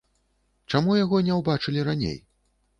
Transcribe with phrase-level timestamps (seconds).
[0.71, 2.19] Чаму яго не ўбачылі раней?